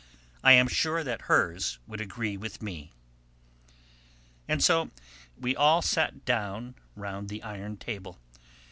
[0.43, 2.91] I am sure that hers would agree with me."
[4.47, 4.89] And so
[5.37, 8.17] we all sat down round the iron table.